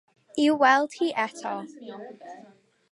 I'w 0.43 0.55
gweld 0.61 0.95
hi 1.01 1.11
eto? 1.25 1.55